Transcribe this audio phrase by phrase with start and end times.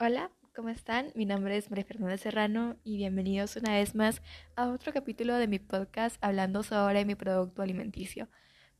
[0.00, 1.12] Hola, ¿cómo están?
[1.14, 4.22] Mi nombre es María Fernanda Serrano y bienvenidos una vez más
[4.56, 8.28] a otro capítulo de mi podcast hablando sobre mi producto alimenticio.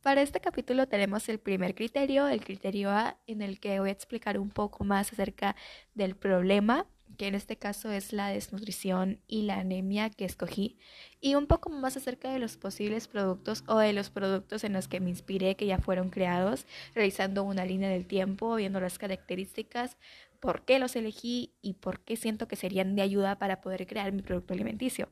[0.02, 3.92] Para este capítulo tenemos el primer criterio, el criterio A, en el que voy a
[3.92, 5.54] explicar un poco más acerca
[5.94, 10.78] del problema que en este caso es la desnutrición y la anemia que escogí,
[11.20, 14.88] y un poco más acerca de los posibles productos o de los productos en los
[14.88, 19.96] que me inspiré que ya fueron creados, realizando una línea del tiempo, viendo las características,
[20.44, 24.12] por qué los elegí y por qué siento que serían de ayuda para poder crear
[24.12, 25.08] mi producto alimenticio.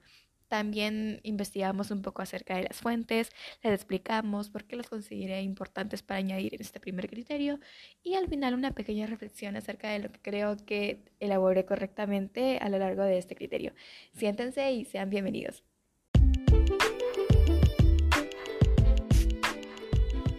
[0.46, 3.30] También investigamos un poco acerca de las fuentes,
[3.62, 7.58] les explicamos por qué los consideré importantes para añadir en este primer criterio
[8.02, 12.68] y al final una pequeña reflexión acerca de lo que creo que elaboré correctamente a
[12.68, 13.72] lo largo de este criterio.
[14.12, 15.64] Siéntense y sean bienvenidos.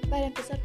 [0.08, 0.60] Para empezar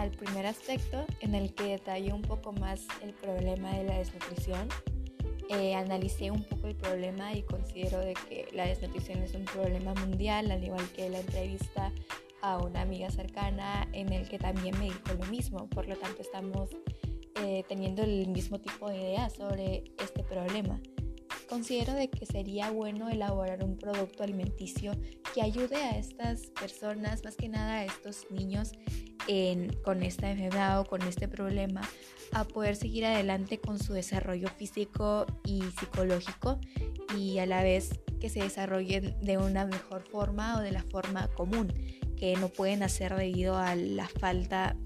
[0.00, 4.68] al primer aspecto en el que detallé un poco más el problema de la desnutrición
[5.48, 9.92] eh, analicé un poco el problema y considero de que la desnutrición es un problema
[9.94, 11.92] mundial, al igual que la entrevista
[12.40, 15.68] a una amiga cercana en el que también me dijo lo mismo.
[15.68, 16.70] Por lo tanto, estamos
[17.42, 20.80] eh, teniendo el mismo tipo de ideas sobre este problema.
[21.48, 24.92] Considero de que sería bueno elaborar un producto alimenticio
[25.34, 28.72] que ayude a estas personas, más que nada a estos niños
[29.84, 31.82] con esta enfermedad o con este problema
[32.32, 36.58] a poder seguir adelante con su desarrollo físico y psicológico
[37.16, 41.28] y a la vez que se desarrollen de una mejor forma o de la forma
[41.28, 41.72] común
[42.16, 44.76] que no pueden hacer debido a la falta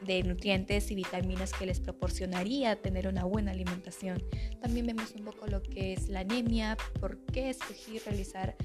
[0.00, 4.22] de nutrientes y vitaminas que les proporcionaría tener una buena alimentación.
[4.60, 8.56] También vemos un poco lo que es la anemia, por qué escogí realizar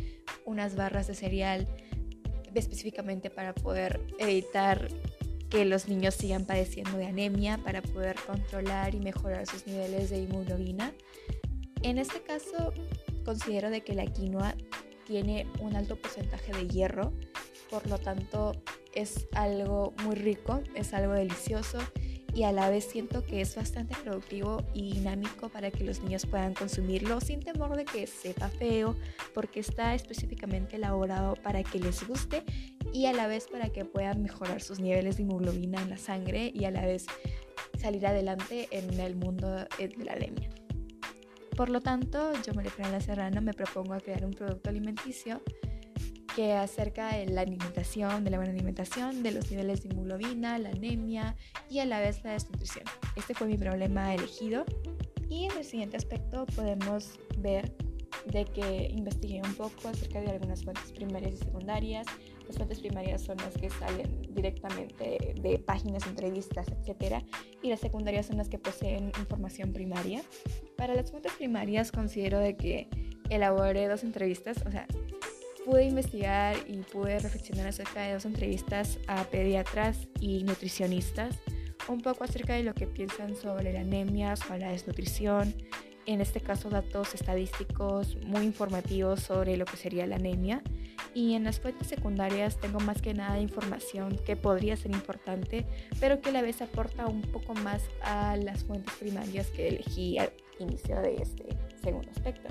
[0.46, 1.68] unas barras de cereal
[2.54, 4.90] específicamente para poder evitar
[5.52, 10.24] que los niños sigan padeciendo de anemia para poder controlar y mejorar sus niveles de
[10.24, 10.94] hemoglobina.
[11.84, 12.74] En este caso,
[13.26, 14.56] considero de que la quinoa
[15.06, 17.12] tiene un alto porcentaje de hierro,
[17.70, 18.54] por lo tanto
[18.94, 21.80] es algo muy rico, es algo delicioso
[22.34, 26.26] y a la vez siento que es bastante productivo y dinámico para que los niños
[26.26, 28.96] puedan consumirlo sin temor de que sepa feo,
[29.34, 32.44] porque está específicamente elaborado para que les guste
[32.94, 36.52] y a la vez para que puedan mejorar sus niveles de hemoglobina en la sangre
[36.54, 37.06] y a la vez
[37.80, 40.50] salir adelante en el mundo de la anemia.
[41.56, 45.42] Por lo tanto, yo, María Fernanda Serrano, me propongo a crear un producto alimenticio
[46.36, 50.70] que acerca de la alimentación, de la buena alimentación, de los niveles de hemoglobina, la
[50.70, 51.36] anemia
[51.70, 52.86] y a la vez la desnutrición.
[53.16, 54.66] Este fue mi problema elegido
[55.30, 57.74] y en el siguiente aspecto podemos ver
[58.26, 62.06] de que investigué un poco acerca de algunas fuentes primarias y secundarias.
[62.48, 67.24] Las fuentes primarias son las que salen directamente de páginas, entrevistas, etc.
[67.62, 70.22] Y las secundarias son las que poseen información primaria.
[70.78, 72.90] Para las fuentes primarias considero de que
[73.30, 74.86] elaboré dos entrevistas, o sea,
[75.66, 81.36] pude investigar y pude reflexionar acerca de dos entrevistas a pediatras y nutricionistas,
[81.88, 85.54] un poco acerca de lo que piensan sobre la anemia, sobre la desnutrición,
[86.06, 90.62] en este caso datos estadísticos muy informativos sobre lo que sería la anemia.
[91.14, 95.66] Y en las fuentes secundarias tengo más que nada información que podría ser importante,
[96.00, 100.18] pero que a la vez aporta un poco más a las fuentes primarias que elegí
[100.18, 101.46] al inicio de este
[101.82, 102.50] segundo aspecto.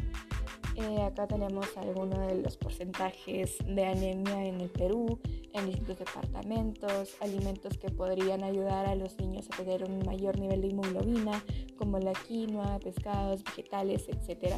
[0.76, 5.18] Eh, acá tenemos algunos de los porcentajes de anemia en el Perú,
[5.52, 10.62] en distintos departamentos, alimentos que podrían ayudar a los niños a tener un mayor nivel
[10.62, 11.44] de hemoglobina,
[11.76, 14.56] como la quinoa, pescados, vegetales, etc.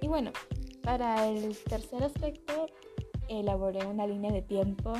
[0.00, 0.30] Y bueno,
[0.82, 2.66] para el tercer aspecto,
[3.28, 4.92] elaboré una línea de tiempo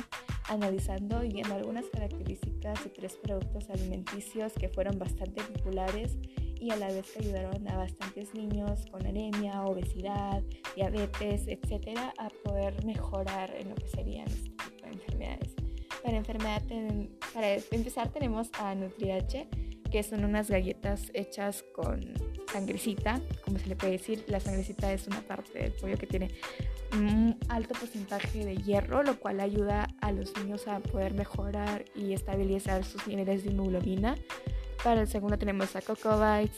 [0.49, 6.17] analizando y viendo algunas características de tres productos alimenticios que fueron bastante populares
[6.59, 10.43] y a la vez que ayudaron a bastantes niños con anemia, obesidad,
[10.75, 15.55] diabetes, etcétera, a poder mejorar en lo que serían este tipo de enfermedades.
[16.03, 16.61] Para, enfermedad
[17.33, 19.47] para empezar tenemos a NutriH,
[19.91, 22.13] que son unas galletas hechas con
[22.51, 24.23] sangrecita, como se le puede decir.
[24.27, 26.29] La sangrecita es una parte del pollo que tiene
[26.93, 32.13] un alto porcentaje de hierro, lo cual ayuda a los niños a poder mejorar y
[32.13, 34.15] estabilizar sus niveles de hemoglobina.
[34.83, 36.57] Para el segundo tenemos a Coco Bites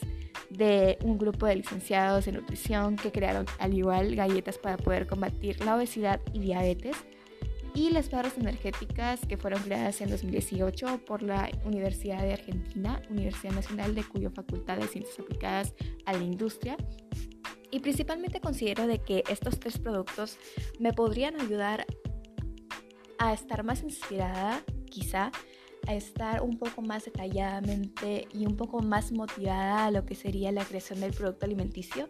[0.49, 5.63] de un grupo de licenciados en nutrición que crearon al igual galletas para poder combatir
[5.63, 6.97] la obesidad y diabetes.
[7.75, 13.53] Y las barras energéticas que fueron creadas en 2018 por la Universidad de Argentina, Universidad
[13.53, 15.73] Nacional de cuyo Facultad de Ciencias Aplicadas
[16.05, 16.75] a la Industria.
[17.71, 20.37] Y principalmente considero de que estos tres productos
[20.79, 21.85] me podrían ayudar
[23.19, 25.31] a estar más inspirada, quizá,
[25.89, 30.51] a estar un poco más detalladamente y un poco más motivada a lo que sería
[30.51, 32.07] la creación del producto alimenticio,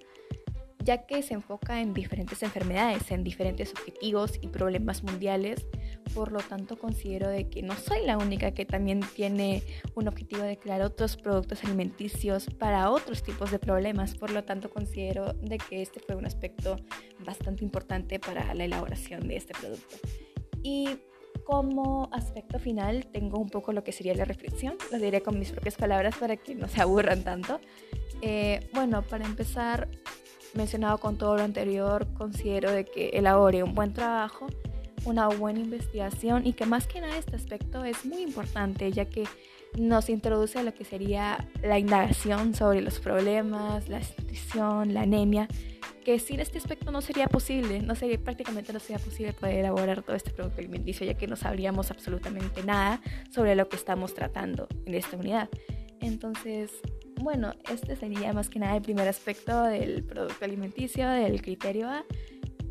[0.83, 5.65] ya que se enfoca en diferentes enfermedades, en diferentes objetivos y problemas mundiales.
[6.13, 9.63] Por lo tanto, considero de que no soy la única que también tiene
[9.95, 14.13] un objetivo de crear otros productos alimenticios para otros tipos de problemas.
[14.13, 16.75] Por lo tanto, considero de que este fue un aspecto
[17.25, 19.95] bastante importante para la elaboración de este producto.
[20.63, 20.99] Y
[21.49, 25.51] como aspecto final tengo un poco lo que sería la reflexión, lo diré con mis
[25.51, 27.59] propias palabras para que no se aburran tanto.
[28.21, 29.87] Eh, bueno, para empezar,
[30.53, 34.45] mencionado con todo lo anterior, considero de que elabore un buen trabajo,
[35.05, 39.23] una buena investigación y que más que nada este aspecto es muy importante ya que
[39.75, 45.47] nos introduce a lo que sería la indagación sobre los problemas, la nutrición, la anemia
[45.99, 50.01] que sin este aspecto no sería posible, no sería, prácticamente no sería posible poder elaborar
[50.03, 53.01] todo este producto alimenticio, ya que no sabríamos absolutamente nada
[53.31, 55.49] sobre lo que estamos tratando en esta unidad.
[56.01, 56.71] Entonces,
[57.21, 62.05] bueno, este sería más que nada el primer aspecto del producto alimenticio, del criterio A.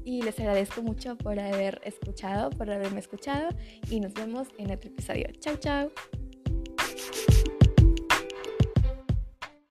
[0.05, 3.51] Y les agradezco mucho por haber escuchado, por haberme escuchado.
[3.91, 5.27] Y nos vemos en otro episodio.
[5.39, 6.18] Chao, chao.